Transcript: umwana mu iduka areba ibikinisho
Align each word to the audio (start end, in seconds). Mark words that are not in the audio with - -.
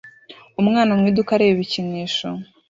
umwana 0.61 0.91
mu 0.97 1.03
iduka 1.11 1.31
areba 1.33 1.53
ibikinisho 1.55 2.27